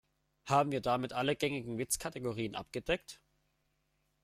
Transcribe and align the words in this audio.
Haben 0.47 0.71
wir 0.71 0.81
damit 0.81 1.13
alle 1.13 1.35
gängigen 1.35 1.77
Witzkategorien 1.77 2.55
abgedeckt? 2.55 3.21